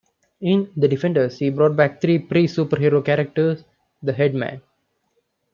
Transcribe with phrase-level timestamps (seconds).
[0.41, 3.63] In "The Defenders," he brought back three pre-superhero characters,
[4.01, 4.59] the Headmen.